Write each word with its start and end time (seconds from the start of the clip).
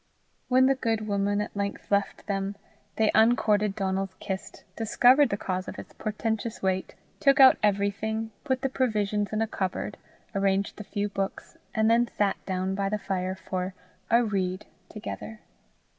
When 0.47 0.65
the 0.65 0.73
good 0.73 1.05
woman 1.07 1.41
at 1.41 1.55
length 1.55 1.91
left 1.91 2.25
them, 2.25 2.55
they 2.95 3.11
uncorded 3.13 3.75
Donal's 3.75 4.15
kist, 4.19 4.63
discovered 4.75 5.29
the 5.29 5.37
cause 5.37 5.67
of 5.67 5.77
its 5.77 5.93
portentous 5.93 6.59
weight, 6.63 6.95
took 7.19 7.39
out 7.39 7.57
everything, 7.61 8.31
put 8.43 8.63
the 8.63 8.69
provisions 8.69 9.31
in 9.31 9.43
a 9.43 9.47
cupboard, 9.47 9.97
arranged 10.33 10.77
the 10.77 10.83
few 10.83 11.07
books, 11.07 11.55
and 11.75 11.87
then 11.87 12.07
sat 12.07 12.43
down 12.47 12.73
by 12.73 12.89
the 12.89 12.97
fire 12.97 13.35
for 13.35 13.75
"a 14.09 14.25
read" 14.25 14.65
together. 14.89 15.41